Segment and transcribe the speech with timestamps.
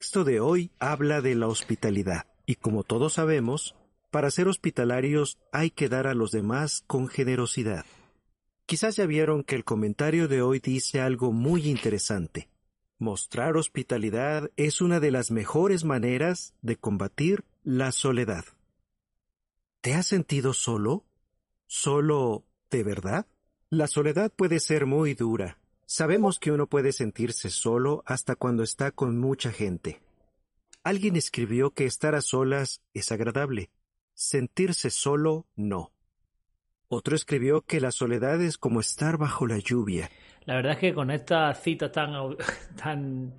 [0.00, 3.76] Texto de hoy habla de la hospitalidad, y como todos sabemos,
[4.10, 7.84] para ser hospitalarios hay que dar a los demás con generosidad.
[8.64, 12.48] Quizás ya vieron que el comentario de hoy dice algo muy interesante.
[12.98, 18.46] Mostrar hospitalidad es una de las mejores maneras de combatir la soledad.
[19.82, 21.04] ¿Te has sentido solo?
[21.66, 23.26] ¿Solo de verdad?
[23.68, 25.59] La soledad puede ser muy dura,
[25.92, 30.00] Sabemos que uno puede sentirse solo hasta cuando está con mucha gente.
[30.84, 33.70] Alguien escribió que estar a solas es agradable,
[34.14, 35.90] sentirse solo no.
[36.86, 40.08] Otro escribió que la soledad es como estar bajo la lluvia.
[40.44, 42.36] La verdad es que con estas citas tan,
[42.76, 43.34] tan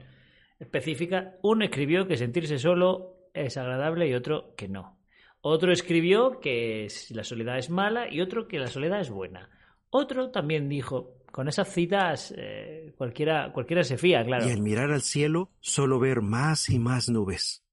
[1.44, 4.99] uno escribió que sentirse solo es agradable y otro que no.
[5.39, 9.49] Otro escribió que la soledad es mala y otro que la soledad es buena.
[9.89, 14.47] Otro también dijo con esas citas eh, cualquiera, cualquiera se fía, claro.
[14.47, 17.63] Y al mirar al cielo, solo ver más y más nubes.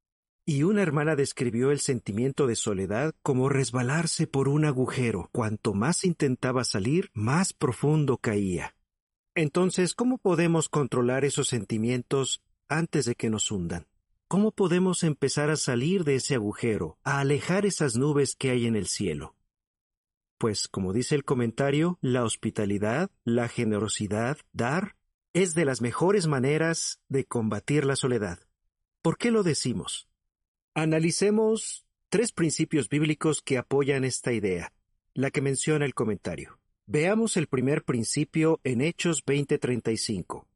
[0.46, 5.28] Y una hermana describió el sentimiento de soledad como resbalarse por un agujero.
[5.30, 8.74] Cuanto más intentaba salir, más profundo caía.
[9.34, 13.86] Entonces, ¿cómo podemos controlar esos sentimientos antes de que nos hundan?
[14.26, 18.76] ¿Cómo podemos empezar a salir de ese agujero, a alejar esas nubes que hay en
[18.76, 19.34] el cielo?
[20.38, 24.96] Pues como dice el comentario, la hospitalidad, la generosidad, dar,
[25.32, 28.38] es de las mejores maneras de combatir la soledad.
[29.02, 30.08] ¿Por qué lo decimos?
[30.74, 34.72] Analicemos tres principios bíblicos que apoyan esta idea,
[35.12, 36.58] la que menciona el comentario.
[36.86, 40.46] Veamos el primer principio en Hechos 20:35.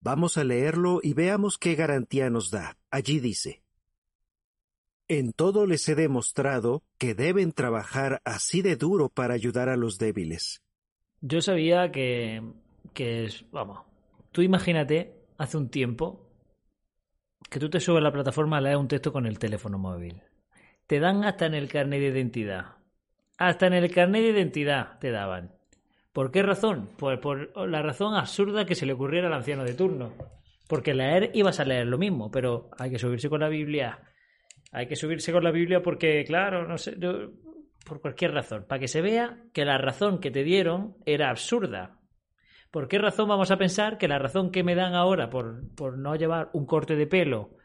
[0.00, 2.78] Vamos a leerlo y veamos qué garantía nos da.
[2.90, 3.62] Allí dice,
[5.08, 9.98] en todo les he demostrado que deben trabajar así de duro para ayudar a los
[9.98, 10.62] débiles.
[11.20, 12.42] Yo sabía que,
[12.92, 13.80] que vamos,
[14.32, 16.30] tú imagínate hace un tiempo
[17.48, 20.22] que tú te subes a la plataforma a leer un texto con el teléfono móvil.
[20.86, 22.76] Te dan hasta en el carnet de identidad.
[23.38, 25.52] Hasta en el carnet de identidad te daban.
[26.12, 26.90] ¿Por qué razón?
[26.96, 30.12] Pues por la razón absurda que se le ocurriera al anciano de turno.
[30.66, 34.00] Porque leer ibas a leer lo mismo, pero hay que subirse con la Biblia
[34.72, 36.96] hay que subirse con la Biblia porque, claro, no sé,
[37.84, 42.00] por cualquier razón, para que se vea que la razón que te dieron era absurda.
[42.70, 45.96] ¿Por qué razón vamos a pensar que la razón que me dan ahora por, por
[45.96, 47.56] no llevar un corte de pelo,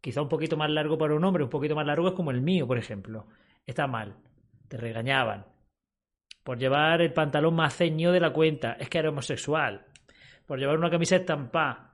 [0.00, 2.40] quizá un poquito más largo para un hombre, un poquito más largo es como el
[2.40, 3.26] mío, por ejemplo,
[3.66, 4.16] está mal?
[4.68, 5.46] Te regañaban.
[6.44, 9.86] Por llevar el pantalón más ceñido de la cuenta, es que era homosexual.
[10.46, 11.93] Por llevar una camisa estampada,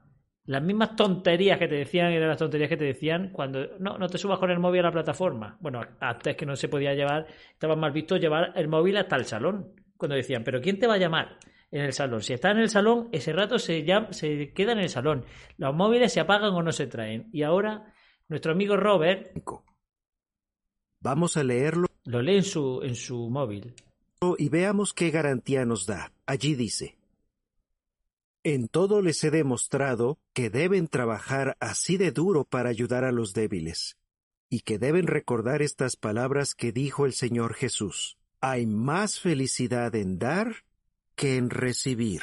[0.50, 4.08] las mismas tonterías que te decían eran las tonterías que te decían cuando no, no
[4.08, 5.56] te subas con el móvil a la plataforma.
[5.60, 9.26] Bueno, antes que no se podía llevar, estaba mal visto llevar el móvil hasta el
[9.26, 9.76] salón.
[9.96, 11.38] Cuando decían, pero ¿quién te va a llamar
[11.70, 12.20] en el salón?
[12.22, 15.24] Si está en el salón, ese rato se, se queda en el salón.
[15.56, 17.28] Los móviles se apagan o no se traen.
[17.32, 17.94] Y ahora,
[18.26, 19.30] nuestro amigo Robert.
[20.98, 21.86] Vamos a leerlo.
[22.06, 23.72] Lo lee en su, en su móvil.
[24.36, 26.10] Y veamos qué garantía nos da.
[26.26, 26.99] Allí dice.
[28.42, 33.34] En todo les he demostrado que deben trabajar así de duro para ayudar a los
[33.34, 33.98] débiles,
[34.48, 38.16] y que deben recordar estas palabras que dijo el Señor Jesús.
[38.40, 40.64] Hay más felicidad en dar
[41.16, 42.22] que en recibir.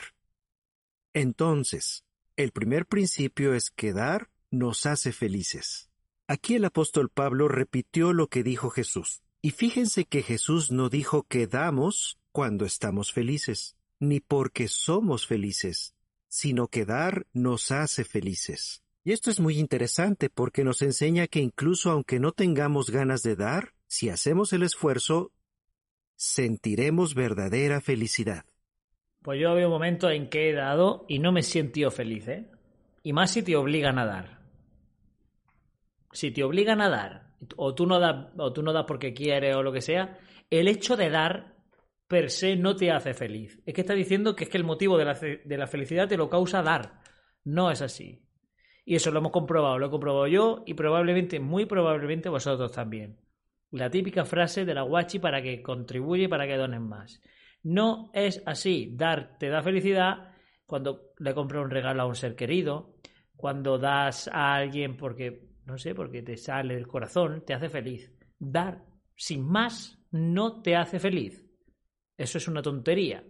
[1.13, 2.03] Entonces,
[2.35, 5.91] el primer principio es que dar nos hace felices.
[6.28, 9.22] Aquí el apóstol Pablo repitió lo que dijo Jesús.
[9.44, 15.95] Y fíjense que Jesús no dijo que damos cuando estamos felices, ni porque somos felices,
[16.27, 18.83] sino que dar nos hace felices.
[19.03, 23.35] Y esto es muy interesante porque nos enseña que incluso aunque no tengamos ganas de
[23.35, 25.31] dar, si hacemos el esfuerzo,
[26.16, 28.43] sentiremos verdadera felicidad.
[29.22, 32.49] Pues yo había un momento en que he dado y no me siento feliz, ¿eh?
[33.03, 34.41] Y más si te obligan a dar.
[36.11, 39.55] Si te obligan a dar, o tú no das, o tú no das porque quieres
[39.55, 40.19] o lo que sea,
[40.49, 41.56] el hecho de dar
[42.07, 43.61] per se no te hace feliz.
[43.65, 46.17] Es que está diciendo que es que el motivo de la, de la felicidad te
[46.17, 47.01] lo causa dar.
[47.43, 48.23] No es así.
[48.85, 53.19] Y eso lo hemos comprobado, lo he comprobado yo y probablemente, muy probablemente vosotros también.
[53.71, 57.21] La típica frase de la guachi para que contribuye para que donen más.
[57.63, 58.93] No es así.
[58.95, 60.33] Dar te da felicidad
[60.65, 62.95] cuando le compras un regalo a un ser querido,
[63.35, 68.13] cuando das a alguien porque, no sé, porque te sale del corazón, te hace feliz.
[68.39, 71.47] Dar sin más no te hace feliz.
[72.17, 73.23] Eso es una tontería.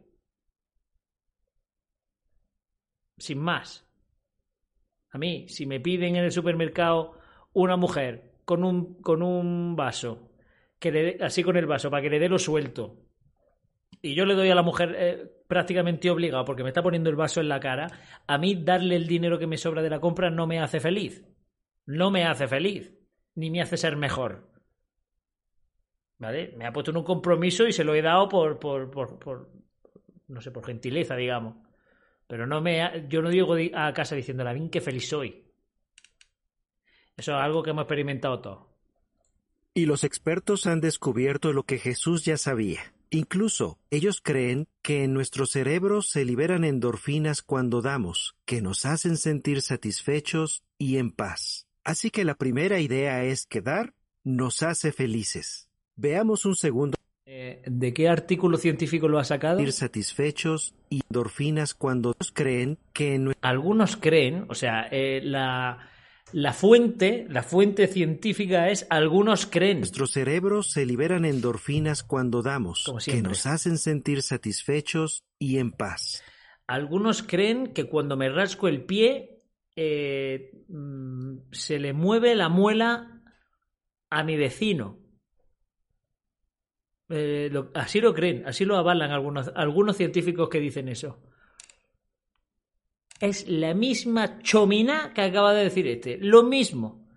[3.17, 3.85] Sin más.
[5.11, 7.17] A mí, si me piden en el supermercado
[7.53, 10.31] una mujer con un, con un vaso,
[10.79, 13.07] que así con el vaso, para que le dé lo suelto,
[14.01, 17.15] y yo le doy a la mujer eh, prácticamente obligado porque me está poniendo el
[17.15, 17.87] vaso en la cara,
[18.27, 21.25] a mí darle el dinero que me sobra de la compra no me hace feliz.
[21.85, 22.93] No me hace feliz,
[23.35, 24.49] ni me hace ser mejor.
[26.19, 26.53] ¿Vale?
[26.57, 29.49] Me ha puesto en un compromiso y se lo he dado por, por, por,
[30.27, 31.55] no sé, por gentileza, digamos.
[32.27, 35.43] Pero no me, yo no digo a casa diciéndole, bien qué feliz soy.
[37.15, 38.59] Eso es algo que hemos experimentado todos.
[39.73, 42.93] Y los expertos han descubierto lo que Jesús ya sabía.
[43.09, 49.17] Incluso ellos creen que en nuestro cerebro se liberan endorfinas cuando damos, que nos hacen
[49.17, 51.67] sentir satisfechos y en paz.
[51.83, 53.93] Así que la primera idea es que dar
[54.23, 55.66] nos hace felices.
[55.97, 56.95] Veamos un segundo.
[57.25, 59.59] Eh, ¿De qué artículo científico lo ha sacado?
[59.59, 63.33] Ir satisfechos y endorfinas cuando creen que.
[63.41, 65.89] Algunos creen, o sea, eh, la
[66.33, 69.79] la fuente, la fuente científica es algunos creen.
[69.79, 76.23] Nuestros cerebros se liberan endorfinas cuando damos, que nos hacen sentir satisfechos y en paz.
[76.67, 79.41] Algunos creen que cuando me rasco el pie
[79.77, 83.21] eh, mm, se le mueve la muela
[84.09, 84.97] a mi vecino.
[87.09, 91.19] Eh, así lo creen, así lo avalan algunos, algunos científicos que dicen eso
[93.19, 96.17] es la misma chomina que acaba de decir este.
[96.17, 97.07] Lo mismo.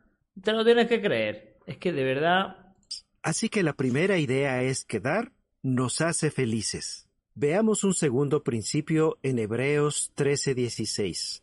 [0.42, 1.58] Te lo tienes que creer.
[1.66, 2.74] Es que de verdad.
[3.22, 5.32] Así que la primera idea es que dar
[5.62, 7.06] nos hace felices.
[7.34, 11.42] Veamos un segundo principio en Hebreos 13:16.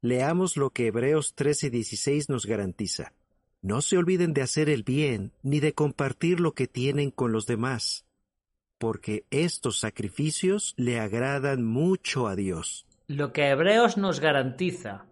[0.00, 3.14] Leamos lo que Hebreos 13:16 nos garantiza.
[3.64, 7.46] No se olviden de hacer el bien ni de compartir lo que tienen con los
[7.46, 8.04] demás
[8.84, 12.86] porque estos sacrificios le agradan mucho a Dios.
[13.06, 15.06] Lo que Hebreos nos garantiza.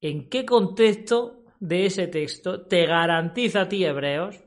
[0.00, 4.42] ¿En qué contexto de ese texto te garantiza a ti, Hebreos,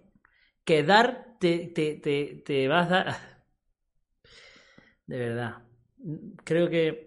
[0.66, 3.18] que dar te, te, te, te vas a...
[5.08, 5.64] De verdad.
[6.44, 7.07] Creo que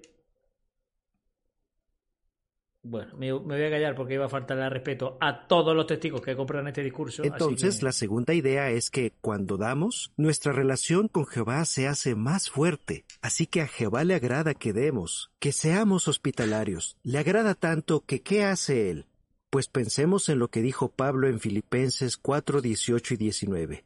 [2.83, 6.35] bueno, me, voy a callar porque iba a faltarle respeto a todos los testigos que
[6.35, 7.23] compran este discurso.
[7.23, 12.49] Entonces, la segunda idea es que cuando damos, nuestra relación con Jehová se hace más
[12.49, 13.05] fuerte.
[13.21, 16.97] Así que a Jehová le agrada que demos, que seamos hospitalarios.
[17.03, 19.07] Le agrada tanto que ¿qué hace él?
[19.51, 23.85] Pues pensemos en lo que dijo Pablo en Filipenses 4, 18 y 19.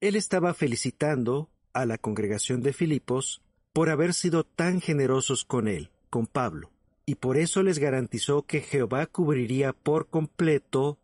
[0.00, 3.40] Él estaba felicitando a la congregación de Filipos
[3.72, 6.70] por haber sido tan generosos con él, con Pablo
[7.06, 10.98] y por eso les garantizó que Jehová cubriría por completo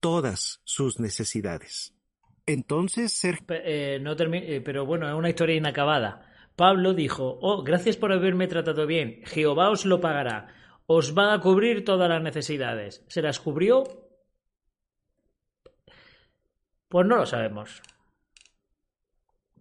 [0.00, 1.94] todas sus necesidades.
[2.46, 3.40] Entonces, ser...
[3.48, 6.26] Eh, no eh, pero bueno, es una historia inacabada.
[6.56, 10.48] Pablo dijo, oh, gracias por haberme tratado bien, Jehová os lo pagará,
[10.86, 13.04] os va a cubrir todas las necesidades.
[13.08, 13.84] ¿Se las cubrió?
[16.88, 17.82] Pues no lo sabemos.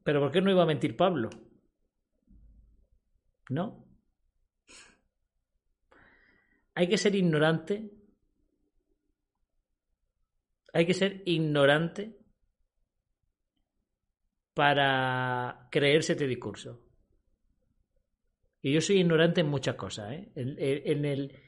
[0.03, 1.29] Pero ¿por qué no iba a mentir Pablo?
[3.49, 3.90] ¿No?
[6.81, 7.91] Hay que ser ignorante.
[10.73, 12.17] Hay que ser ignorante
[14.55, 16.81] para creerse este discurso.
[18.63, 20.11] Y yo soy ignorante en muchas cosas.
[20.11, 20.31] ¿eh?
[20.33, 21.39] En, el,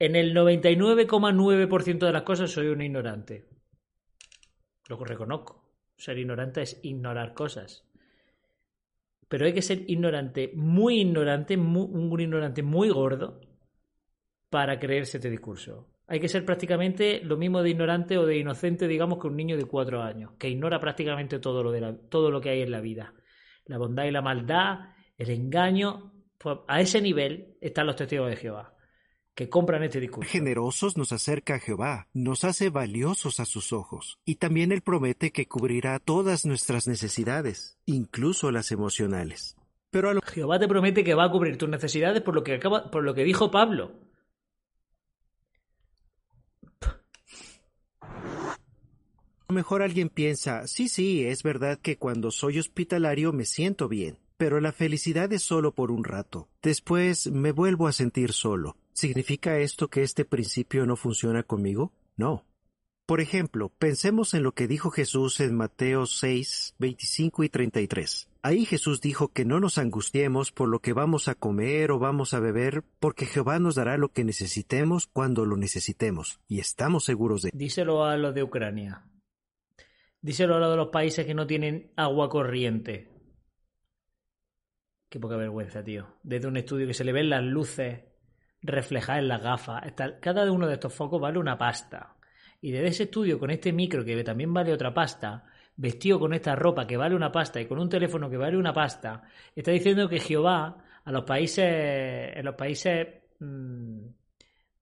[0.00, 3.48] en el 99,9% de las cosas soy un ignorante.
[4.88, 5.72] Lo reconozco.
[5.96, 7.88] Ser ignorante es ignorar cosas.
[9.28, 13.40] Pero hay que ser ignorante, muy ignorante, un ignorante muy gordo,
[14.50, 15.88] para creerse este discurso.
[16.06, 19.56] Hay que ser prácticamente lo mismo de ignorante o de inocente, digamos, que un niño
[19.56, 22.80] de cuatro años, que ignora prácticamente todo lo, de todo lo que hay en la
[22.80, 23.14] vida.
[23.66, 26.12] La bondad y la maldad, el engaño.
[26.36, 28.74] Pues a ese nivel están los testigos de Jehová,
[29.34, 30.28] que compran este discurso.
[30.28, 35.30] Generosos nos acerca a Jehová, nos hace valiosos a sus ojos, y también Él promete
[35.30, 39.54] que cubrirá todas nuestras necesidades, incluso las emocionales.
[39.90, 42.90] Pero a Jehová te promete que va a cubrir tus necesidades por lo que, acaba,
[42.90, 44.09] por lo que dijo Pablo.
[49.50, 54.16] Lo mejor alguien piensa, sí, sí, es verdad que cuando soy hospitalario me siento bien,
[54.36, 56.48] pero la felicidad es solo por un rato.
[56.62, 58.76] Después me vuelvo a sentir solo.
[58.92, 61.92] ¿Significa esto que este principio no funciona conmigo?
[62.16, 62.44] No.
[63.06, 68.28] Por ejemplo, pensemos en lo que dijo Jesús en Mateo 6, 25 y 33.
[68.42, 72.34] Ahí Jesús dijo que no nos angustiemos por lo que vamos a comer o vamos
[72.34, 77.42] a beber, porque Jehová nos dará lo que necesitemos cuando lo necesitemos, y estamos seguros
[77.42, 79.09] de Díselo a los de Ucrania.
[80.22, 83.08] Díselo a los de los países que no tienen agua corriente.
[85.08, 86.18] Qué poca vergüenza, tío.
[86.22, 88.04] Desde un estudio que se le ven las luces
[88.62, 89.82] reflejadas en las gafas.
[90.20, 92.16] Cada uno de estos focos vale una pasta.
[92.60, 95.46] Y desde ese estudio con este micro que también vale otra pasta,
[95.76, 98.74] vestido con esta ropa que vale una pasta y con un teléfono que vale una
[98.74, 99.22] pasta,
[99.56, 101.64] está diciendo que Jehová a los países,
[102.36, 103.08] en los países
[103.38, 104.06] mmm,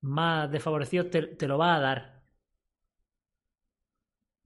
[0.02, 2.17] más desfavorecidos te, te, lo va a dar.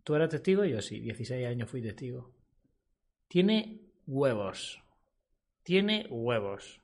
[0.05, 0.65] ¿Tú eras testigo?
[0.65, 2.33] Yo sí, 16 años fui testigo.
[3.29, 4.83] Tiene huevos.
[5.63, 6.81] Tiene huevos.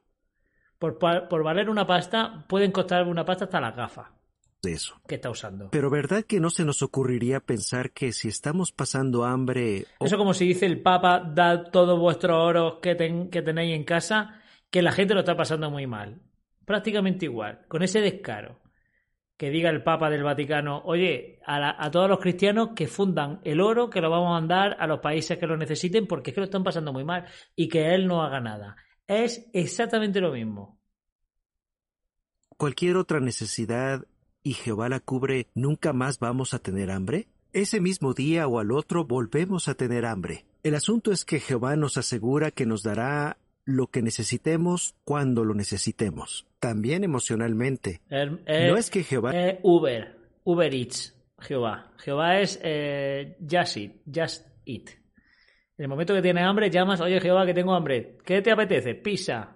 [0.78, 4.18] Por, por valer una pasta, pueden costar una pasta hasta las gafas
[4.62, 5.00] de eso.
[5.06, 5.70] ¿Qué está usando?
[5.70, 9.86] Pero ¿verdad que no se nos ocurriría pensar que si estamos pasando hambre...
[9.98, 10.06] O...
[10.06, 13.84] Eso como si dice el Papa, dad todos vuestros oros que, ten, que tenéis en
[13.84, 16.20] casa, que la gente lo está pasando muy mal.
[16.64, 18.60] Prácticamente igual, con ese descaro.
[19.38, 23.88] Que diga el Papa del Vaticano, oye, a, todos los cristianos que fundan el oro,
[23.88, 26.46] que lo vamos a mandar a los países que lo necesiten porque es que lo
[26.46, 27.24] están pasando muy mal
[27.56, 28.76] y que él no haga nada.
[29.06, 30.78] Es exactamente lo mismo.
[32.56, 34.04] Cualquier otra necesidad
[34.42, 37.28] y Jehová la cubre, ¿nunca más vamos a tener hambre?
[37.52, 40.44] Ese mismo día o al otro volvemos a tener hambre.
[40.62, 45.52] El asunto es que Jehová nos asegura que nos dará lo que necesitemos cuando lo
[45.52, 46.46] necesitemos.
[46.58, 48.00] También emocionalmente.
[48.08, 49.32] El, el, no es que Jehová...
[49.34, 51.92] Eh, Uber, Uber Eats, Jehová.
[51.98, 54.88] Jehová es eh, Just Eat, Just Eat.
[55.76, 58.16] En el momento que tienes hambre, llamas, oye Jehová, que tengo hambre.
[58.24, 58.94] ¿Qué te apetece?
[58.94, 59.54] Pizza.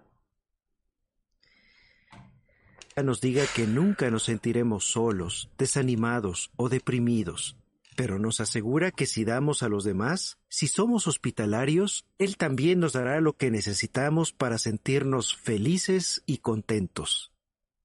[3.02, 7.56] nos diga que nunca nos sentiremos solos, desanimados o deprimidos,
[7.96, 12.92] pero nos asegura que si damos a los demás, si somos hospitalarios, Él también nos
[12.92, 17.32] dará lo que necesitamos para sentirnos felices y contentos.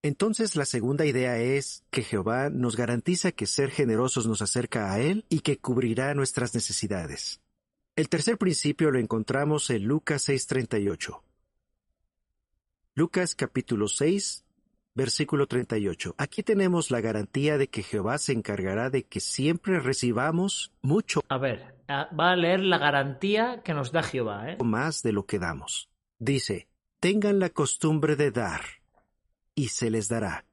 [0.02, 5.00] Entonces la segunda idea es que Jehová nos garantiza que ser generosos nos acerca a
[5.00, 7.42] Él y que cubrirá nuestras necesidades.
[7.96, 11.22] El tercer principio lo encontramos en Lucas 6:38.
[12.94, 14.46] Lucas capítulo 6,
[14.98, 16.16] Versículo 38.
[16.18, 21.22] Aquí tenemos la garantía de que Jehová se encargará de que siempre recibamos mucho.
[21.30, 24.58] A ver, va a leer la garantía que nos da Jehová, ¿eh?
[24.64, 25.88] Más de lo que damos.
[26.18, 26.68] Dice,
[27.00, 28.62] tengan la costumbre de dar,
[29.54, 30.46] y se les dará.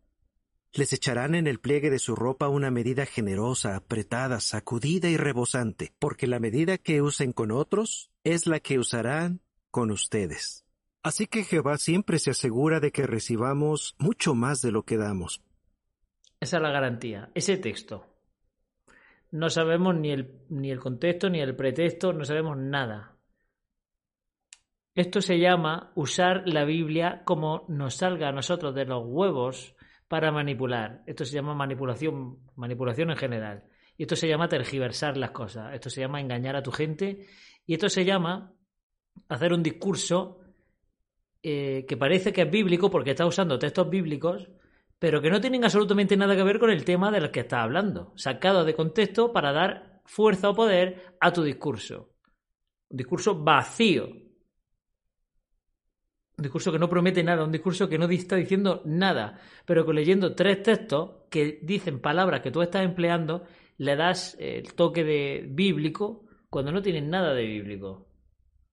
[0.74, 5.94] Les echarán en el pliegue de su ropa una medida generosa, apretada, sacudida y rebosante,
[5.98, 10.63] porque la medida que usen con otros es la que usarán con ustedes.
[11.04, 15.42] Así que Jehová siempre se asegura de que recibamos mucho más de lo que damos.
[16.40, 18.06] Esa es la garantía, ese texto.
[19.30, 23.18] No sabemos ni el, ni el contexto, ni el pretexto, no sabemos nada.
[24.94, 29.76] Esto se llama usar la Biblia como nos salga a nosotros de los huevos
[30.08, 31.02] para manipular.
[31.06, 33.64] Esto se llama manipulación, manipulación en general.
[33.98, 35.74] Y esto se llama tergiversar las cosas.
[35.74, 37.26] Esto se llama engañar a tu gente.
[37.66, 38.54] Y esto se llama
[39.28, 40.40] hacer un discurso
[41.46, 44.48] eh, que parece que es bíblico porque está usando textos bíblicos,
[44.98, 48.14] pero que no tienen absolutamente nada que ver con el tema del que está hablando,
[48.16, 52.14] sacado de contexto para dar fuerza o poder a tu discurso.
[52.88, 54.06] Un discurso vacío.
[54.06, 54.24] Un
[56.42, 60.34] discurso que no promete nada, un discurso que no está diciendo nada, pero que leyendo
[60.34, 63.44] tres textos que dicen palabras que tú estás empleando,
[63.76, 68.08] le das el toque de bíblico cuando no tienen nada de bíblico.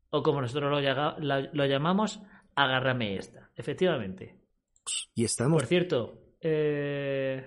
[0.10, 2.22] O como nosotros lo llamamos,
[2.56, 3.50] agárrame esta.
[3.56, 4.36] Efectivamente.
[5.16, 5.62] Y estamos.
[5.62, 7.46] Por cierto, eh,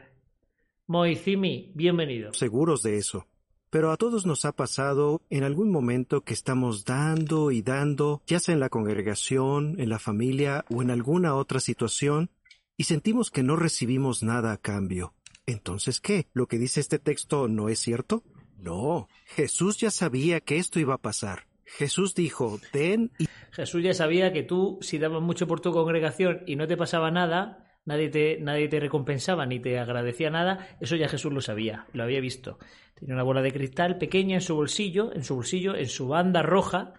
[0.87, 2.33] Moizimi, bienvenido.
[2.35, 3.27] Seguros de eso.
[3.71, 8.39] Pero a todos nos ha pasado en algún momento que estamos dando y dando, ya
[8.39, 12.31] sea en la congregación, en la familia o en alguna otra situación,
[12.77, 15.15] y sentimos que no recibimos nada a cambio.
[15.47, 16.29] Entonces, ¿qué?
[16.33, 18.23] ¿Lo que dice este texto no es cierto?
[18.57, 21.47] No, Jesús ya sabía que esto iba a pasar.
[21.67, 23.27] Jesús dijo, den y...
[23.53, 27.11] Jesús ya sabía que tú, si dabas mucho por tu congregación y no te pasaba
[27.11, 31.87] nada, nadie te, nadie te recompensaba ni te agradecía nada, eso ya Jesús lo sabía,
[31.93, 32.59] lo había visto.
[32.95, 36.43] Tenía una bola de cristal pequeña en su bolsillo, en su bolsillo, en su banda
[36.43, 36.95] roja,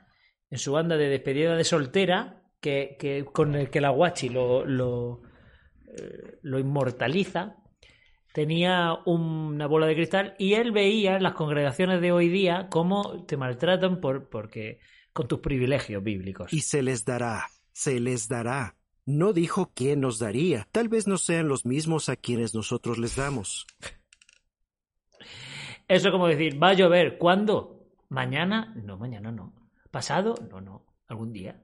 [0.50, 4.66] en su banda de despedida de soltera, que, que con el que la guachi lo,
[4.66, 5.22] lo,
[5.88, 7.58] eh, lo inmortaliza,
[8.36, 13.24] tenía una bola de cristal y él veía en las congregaciones de hoy día cómo
[13.24, 14.80] te maltratan por, porque,
[15.14, 16.52] con tus privilegios bíblicos.
[16.52, 18.76] Y se les dará, se les dará.
[19.06, 20.68] No dijo quién nos daría.
[20.74, 23.68] Tal vez no sean los mismos a quienes nosotros les damos.
[25.88, 27.18] Eso como decir, va a llover.
[27.18, 27.88] ¿Cuándo?
[28.10, 28.74] ¿Mañana?
[28.76, 29.54] No, mañana no.
[29.92, 30.36] ¿Pasado?
[30.52, 30.86] No, no.
[31.08, 31.64] algún día.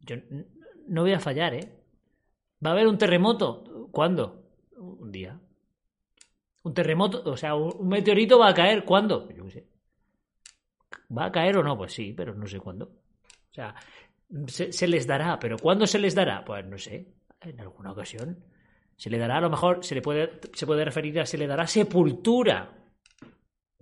[0.00, 0.16] Yo
[0.88, 1.84] no voy a fallar, ¿eh?
[2.64, 3.64] ¿Va a haber un terremoto?
[3.94, 4.42] ¿Cuándo?
[4.76, 5.40] Un día.
[6.64, 8.84] Un terremoto, o sea, un meteorito va a caer.
[8.84, 9.30] ¿Cuándo?
[9.30, 9.66] Yo qué sé.
[11.16, 11.78] ¿Va a caer o no?
[11.78, 12.86] Pues sí, pero no sé cuándo.
[12.86, 13.74] O sea,
[14.48, 16.44] se, se, les dará, pero ¿cuándo se les dará?
[16.44, 18.44] Pues no sé, en alguna ocasión.
[18.96, 21.46] Se le dará, a lo mejor se le puede, se puede referir a se le
[21.46, 22.72] dará sepultura.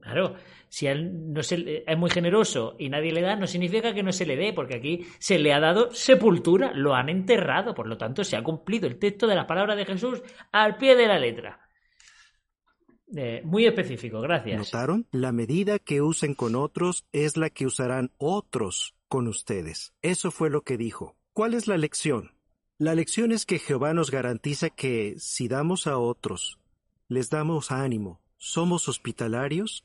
[0.02, 0.34] Claro,
[0.68, 4.26] si él no es muy generoso y nadie le da, no significa que no se
[4.26, 8.24] le dé, porque aquí se le ha dado sepultura, lo han enterrado, por lo tanto
[8.24, 11.60] se ha cumplido el texto de las palabras de Jesús al pie de la letra.
[13.14, 14.58] Eh, muy específico, gracias.
[14.58, 15.06] ¿Notaron?
[15.12, 19.92] La medida que usen con otros es la que usarán otros con ustedes.
[20.02, 21.16] Eso fue lo que dijo.
[21.32, 22.32] ¿Cuál es la lección?
[22.78, 26.58] La lección es que Jehová nos garantiza que si damos a otros,
[27.08, 29.84] les damos ánimo, somos hospitalarios,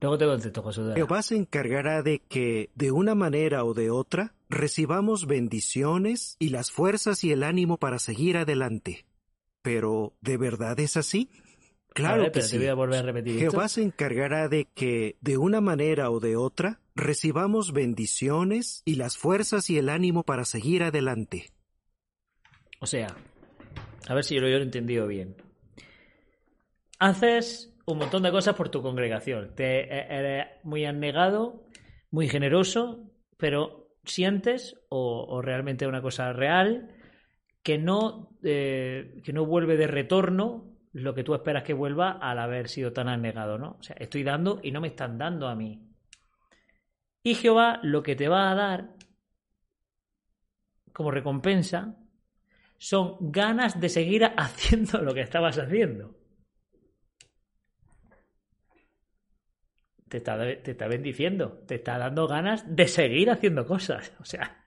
[0.00, 0.82] Luego te contesto, José.
[0.96, 6.72] Jehová se encargará de que, de una manera o de otra, recibamos bendiciones y las
[6.72, 9.06] fuerzas y el ánimo para seguir adelante.
[9.62, 11.30] Pero, ¿de verdad es así?
[11.94, 12.52] Claro ver, que sí.
[12.52, 13.80] te voy a volver a repetir Jehová esto.
[13.80, 19.70] se encargará de que, de una manera o de otra, recibamos bendiciones y las fuerzas
[19.70, 21.52] y el ánimo para seguir adelante.
[22.80, 23.14] O sea,
[24.08, 25.36] a ver si yo lo he entendido bien.
[26.98, 29.54] Haces un montón de cosas por tu congregación.
[29.54, 31.64] Te e, eres muy abnegado,
[32.10, 36.94] muy generoso, pero sientes, o, realmente una cosa real,
[37.62, 42.38] que no, eh, que no vuelve de retorno lo que tú esperas que vuelva al
[42.38, 43.76] haber sido tan abnegado, ¿no?
[43.78, 45.88] O sea, estoy dando y no me están dando a mí.
[47.22, 48.94] Y Jehová lo que te va a dar
[50.92, 51.96] como recompensa
[52.76, 56.21] son ganas de seguir haciendo lo que estabas haciendo.
[60.12, 64.12] Te está, bendiciendo, te está dando ganas de seguir haciendo cosas.
[64.20, 64.62] O sea,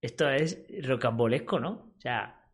[0.00, 1.94] esto es rocambolesco, ¿no?
[1.96, 2.44] O sea,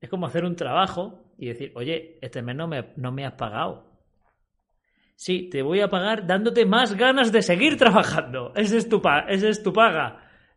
[0.00, 3.86] es como hacer un trabajo y decir, oye, este mes no me, has pagado.
[5.14, 8.52] Sí, te voy a pagar dándote más ganas de seguir trabajando.
[8.56, 9.28] Ese es tu paga.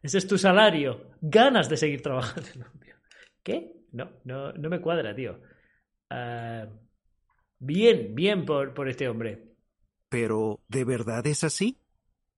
[0.02, 1.12] Ese es tu salario.
[1.22, 2.66] Ganas de seguir trabajando.
[3.44, 3.81] ¿Qué?
[3.92, 5.40] No, no, no me cuadra, tío.
[6.10, 6.68] Uh,
[7.60, 9.56] bien, bien por, por, este hombre.
[10.10, 11.78] Pero, ¿de verdad es así?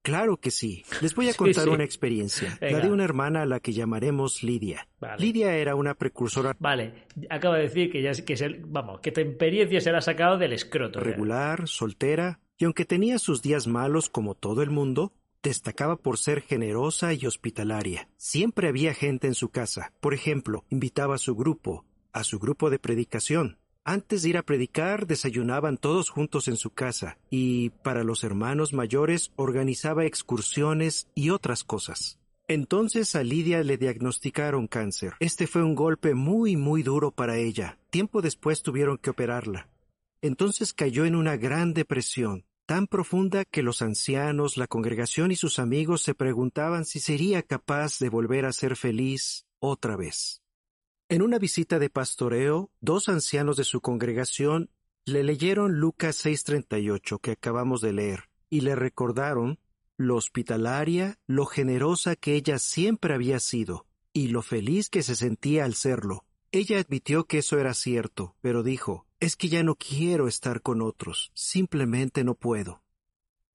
[0.01, 0.83] Claro que sí.
[1.01, 1.75] Les voy a contar sí, sí.
[1.75, 2.57] una experiencia.
[2.59, 2.77] Venga.
[2.77, 4.87] La de una hermana a la que llamaremos Lidia.
[4.99, 5.23] Vale.
[5.23, 6.55] Lidia era una precursora.
[6.59, 10.01] Vale, acaba de decir que ya que se, vamos, que tu experiencia se la ha
[10.01, 10.99] sacado del escroto.
[10.99, 11.65] Regular, ¿verdad?
[11.67, 15.13] soltera, y aunque tenía sus días malos como todo el mundo,
[15.43, 18.09] destacaba por ser generosa y hospitalaria.
[18.17, 19.93] Siempre había gente en su casa.
[19.99, 23.59] Por ejemplo, invitaba a su grupo, a su grupo de predicación.
[23.85, 28.71] Antes de ir a predicar, desayunaban todos juntos en su casa y, para los hermanos
[28.71, 32.17] mayores, organizaba excursiones y otras cosas.
[32.47, 35.13] Entonces a Lidia le diagnosticaron cáncer.
[35.19, 37.77] Este fue un golpe muy, muy duro para ella.
[37.89, 39.69] Tiempo después tuvieron que operarla.
[40.21, 45.59] Entonces cayó en una gran depresión, tan profunda que los ancianos, la congregación y sus
[45.59, 50.41] amigos se preguntaban si sería capaz de volver a ser feliz otra vez.
[51.09, 54.69] En una visita de pastoreo, dos ancianos de su congregación
[55.05, 59.59] le leyeron Lucas 6:38 que acabamos de leer y le recordaron
[59.97, 65.65] lo hospitalaria, lo generosa que ella siempre había sido y lo feliz que se sentía
[65.65, 66.25] al serlo.
[66.55, 70.83] Ella admitió que eso era cierto, pero dijo, es que ya no quiero estar con
[70.83, 72.83] otros, simplemente no puedo.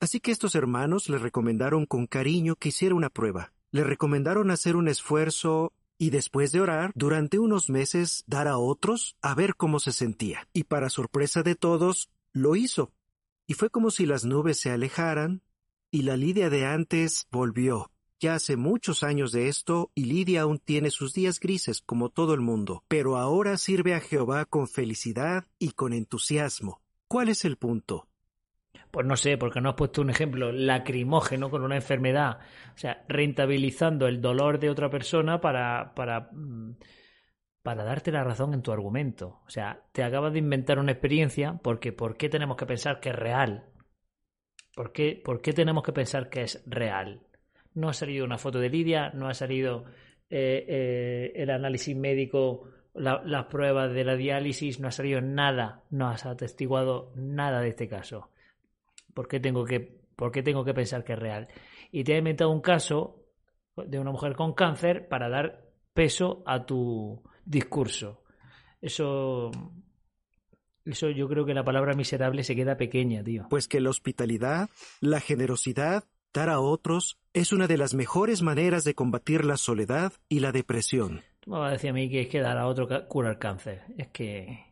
[0.01, 3.53] Así que estos hermanos le recomendaron con cariño que hiciera una prueba.
[3.71, 9.17] Le recomendaron hacer un esfuerzo y después de orar, durante unos meses dar a otros
[9.23, 10.49] a ver cómo se sentía.
[10.53, 12.91] Y para sorpresa de todos, lo hizo.
[13.47, 15.43] Y fue como si las nubes se alejaran
[15.93, 17.93] y la Lidia de antes volvió.
[18.21, 22.35] Ya hace muchos años de esto y Lidia aún tiene sus días grises como todo
[22.35, 26.81] el mundo, pero ahora sirve a Jehová con felicidad y con entusiasmo.
[27.07, 28.09] ¿Cuál es el punto?
[28.91, 32.41] Pues no sé, porque no has puesto un ejemplo lacrimógeno con una enfermedad.
[32.75, 36.31] O sea, rentabilizando el dolor de otra persona para, para,
[37.63, 39.43] para darte la razón en tu argumento.
[39.47, 43.11] O sea, te acabas de inventar una experiencia porque ¿por qué tenemos que pensar que
[43.11, 43.71] es real?
[44.75, 47.28] ¿Por qué, ¿Por qué tenemos que pensar que es real?
[47.79, 49.85] No ha salido una foto de Lidia, no ha salido
[50.31, 55.85] eh, eh, el análisis médico, la, las pruebas de la diálisis, no ha salido nada,
[55.91, 58.31] no has atestiguado nada de este caso.
[59.15, 59.81] ¿Por qué tengo que,
[60.17, 61.47] por qué tengo que pensar que es real?
[61.93, 63.25] Y te he inventado un caso
[63.77, 65.65] de una mujer con cáncer para dar
[65.95, 68.23] peso a tu discurso.
[68.81, 69.51] Eso
[70.85, 73.47] Eso yo creo que la palabra miserable se queda pequeña, tío.
[73.51, 74.69] Pues que la hospitalidad,
[75.01, 80.13] la generosidad, dar a otros, es una de las mejores maneras de combatir la soledad
[80.29, 81.23] y la depresión.
[81.41, 83.39] Tú me vas a decir a mí que es que dar a otro cura el
[83.39, 83.83] cáncer.
[83.97, 84.65] Es que...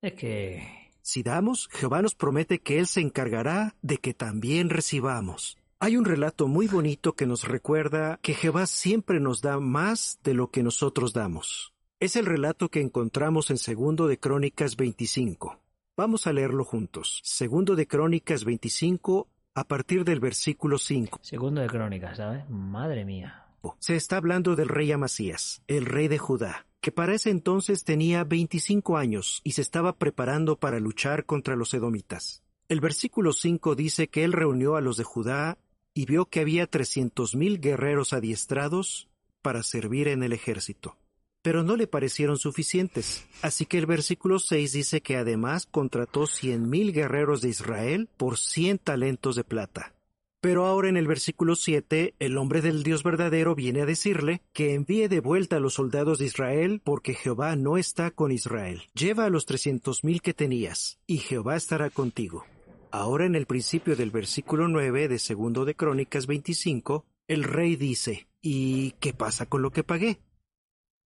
[0.00, 0.88] Es que...
[1.00, 5.56] Si damos, Jehová nos promete que Él se encargará de que también recibamos.
[5.80, 10.34] Hay un relato muy bonito que nos recuerda que Jehová siempre nos da más de
[10.34, 11.72] lo que nosotros damos.
[12.00, 15.58] Es el relato que encontramos en Segundo de Crónicas 25.
[15.96, 17.20] Vamos a leerlo juntos.
[17.24, 19.28] Segundo de Crónicas 25
[19.58, 21.18] a partir del versículo 5.
[21.22, 22.48] Segundo de crónicas, ¿sabes?
[22.48, 23.44] Madre mía.
[23.80, 28.22] Se está hablando del rey Amasías, el rey de Judá, que para ese entonces tenía
[28.22, 32.44] 25 años y se estaba preparando para luchar contra los edomitas.
[32.68, 35.58] El versículo 5 dice que él reunió a los de Judá
[35.92, 39.08] y vio que había trescientos mil guerreros adiestrados
[39.42, 40.96] para servir en el ejército.
[41.42, 46.68] Pero no le parecieron suficientes, así que el versículo 6 dice que además contrató cien
[46.68, 49.94] mil guerreros de Israel por cien talentos de plata.
[50.40, 54.74] Pero ahora en el versículo 7, el hombre del Dios verdadero viene a decirle que
[54.74, 58.82] envíe de vuelta a los soldados de Israel porque Jehová no está con Israel.
[58.94, 62.44] Lleva a los trescientos mil que tenías, y Jehová estará contigo.
[62.92, 68.28] Ahora en el principio del versículo 9 de segundo de Crónicas 25, el rey dice,
[68.40, 70.20] ¿y qué pasa con lo que pagué?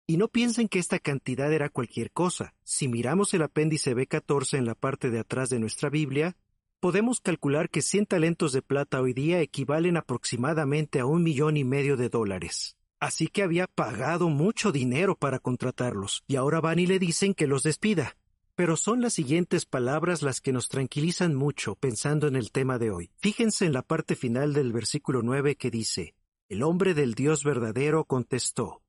[0.09, 2.55] Y no piensen que esta cantidad era cualquier cosa.
[2.63, 6.35] Si miramos el apéndice B14 en la parte de atrás de nuestra Biblia,
[6.79, 11.63] podemos calcular que 100 talentos de plata hoy día equivalen aproximadamente a un millón y
[11.63, 12.75] medio de dólares.
[12.99, 17.45] Así que había pagado mucho dinero para contratarlos, y ahora van y le dicen que
[17.45, 18.17] los despida.
[18.55, 22.89] Pero son las siguientes palabras las que nos tranquilizan mucho pensando en el tema de
[22.89, 23.11] hoy.
[23.19, 26.15] Fíjense en la parte final del versículo 9 que dice,
[26.47, 28.81] El hombre del Dios verdadero contestó,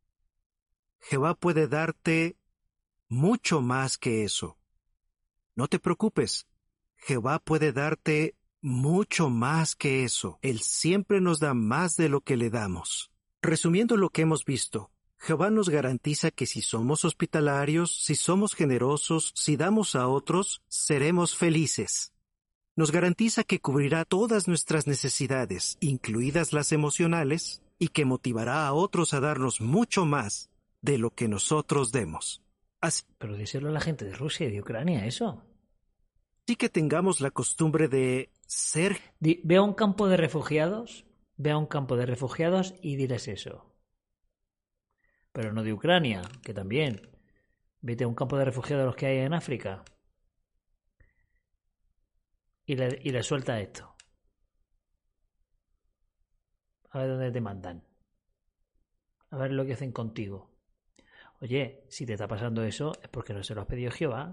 [1.01, 2.37] Jehová puede darte
[3.09, 4.57] mucho más que eso.
[5.57, 6.47] No te preocupes,
[6.97, 10.39] Jehová puede darte mucho más que eso.
[10.43, 13.11] Él siempre nos da más de lo que le damos.
[13.43, 19.33] Resumiendo lo que hemos visto, Jehová nos garantiza que si somos hospitalarios, si somos generosos,
[19.35, 22.13] si damos a otros, seremos felices.
[22.77, 29.15] Nos garantiza que cubrirá todas nuestras necesidades, incluidas las emocionales, y que motivará a otros
[29.15, 30.50] a darnos mucho más
[30.83, 32.43] de lo que nosotros demos.
[32.81, 35.43] Así Pero díselo a la gente de Rusia y de Ucrania, eso.
[36.59, 41.05] que tengamos la costumbre de ser Di- ve a un campo de refugiados,
[41.37, 43.73] ve a un campo de refugiados y diles eso.
[45.33, 47.09] Pero no de Ucrania, que también.
[47.83, 49.85] Vete a un campo de refugiados los que hay en África.
[52.65, 53.95] Y le, y le suelta esto.
[56.93, 57.83] A ver dónde te mandan.
[59.31, 60.51] A ver lo que hacen contigo.
[61.41, 64.33] Oye, si te está pasando eso es porque no se lo has pedido Jehová.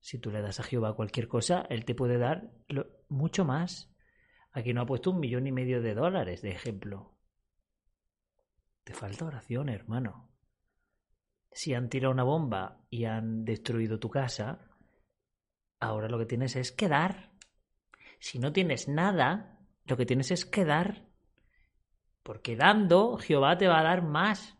[0.00, 2.50] Si tú le das a Jehová cualquier cosa, Él te puede dar
[3.08, 3.94] mucho más.
[4.52, 7.16] Aquí no ha puesto un millón y medio de dólares, de ejemplo.
[8.82, 10.30] Te falta oración, hermano.
[11.52, 14.70] Si han tirado una bomba y han destruido tu casa,
[15.80, 17.32] ahora lo que tienes es que dar.
[18.18, 21.06] Si no tienes nada, lo que tienes es que dar.
[22.22, 24.59] Porque dando, Jehová te va a dar más.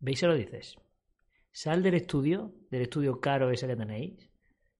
[0.00, 0.18] ¿Veis?
[0.18, 0.76] Se lo dices.
[1.52, 4.30] Sal del estudio, del estudio caro ese que tenéis,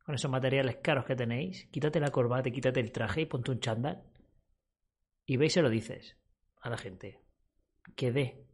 [0.05, 3.61] con esos materiales caros que tenéis, quítate la corbata quítate el traje y ponte un
[3.61, 4.03] chándal.
[5.27, 6.17] Y veis, se lo dices
[6.61, 7.21] a la gente.
[7.95, 8.51] Que dé.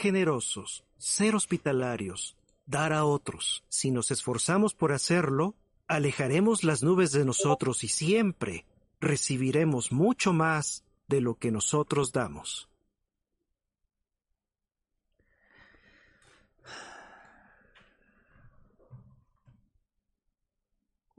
[0.00, 3.64] generosos, ser hospitalarios, dar a otros.
[3.68, 8.64] Si nos esforzamos por hacerlo, alejaremos las nubes de nosotros y siempre
[8.98, 12.70] recibiremos mucho más de lo que nosotros damos.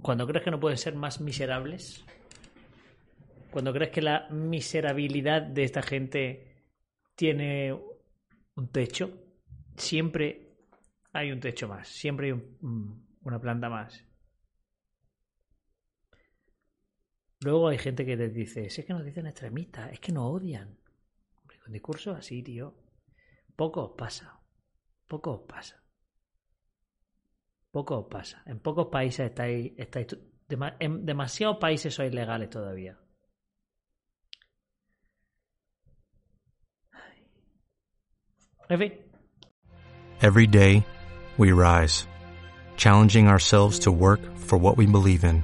[0.02, 2.04] Cuando crees que no pueden ser más miserables,
[3.52, 6.66] cuando crees que la miserabilidad de esta gente
[7.16, 7.74] tiene
[8.56, 9.12] un techo,
[9.76, 10.56] siempre
[11.14, 14.04] hay un techo más, siempre hay un- un- una planta más.
[17.42, 20.26] Luego hay gente que les dice, si es que nos dicen extremistas, es que nos
[20.26, 20.78] odian.
[21.42, 22.76] Hombre, con discursos así, tío,
[23.56, 24.40] poco os pasa,
[25.08, 25.82] poco os pasa.
[27.72, 28.44] Poco pasa.
[28.46, 30.08] En pocos países estáis, estáis
[30.80, 33.00] en demasiados países sois legales todavía.
[38.68, 39.12] En fin,
[40.22, 40.86] Every day,
[41.40, 42.06] we rise,
[42.78, 45.44] challenging ourselves to work for what we believe in.